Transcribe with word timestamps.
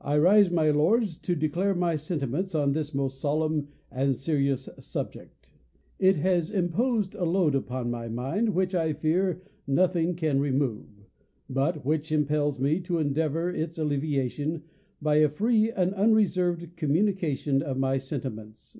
1RISE, 0.00 0.50
my 0.50 0.70
lords, 0.70 1.18
to 1.18 1.34
declare 1.36 1.74
my 1.74 1.94
sentiments 1.94 2.54
on 2.54 2.72
thi» 2.72 2.82
most 2.96 3.20
solemn 3.20 3.68
and 3.92 4.16
serious 4.16 4.70
suoject. 4.78 5.50
It 5.98 6.16
has 6.16 6.50
imposed 6.50 7.14
a 7.14 7.26
load 7.26 7.54
upon 7.54 7.90
my 7.90 8.08
mind, 8.08 8.54
which, 8.54 8.74
I 8.74 8.94
fear, 8.94 9.42
nothing 9.66 10.14
can 10.16 10.40
re 10.40 10.50
move; 10.50 10.86
but 11.50 11.84
which 11.84 12.10
impels 12.10 12.58
me 12.58 12.80
to 12.80 12.96
endeavour 13.00 13.50
its 13.50 13.76
alleviation, 13.76 14.62
hy 15.04 15.16
a 15.16 15.28
free 15.28 15.70
and 15.70 15.92
unreserved 15.92 16.74
communication 16.76 17.60
of 17.60 17.76
my 17.76 17.98
senti 17.98 18.30
ments. 18.30 18.78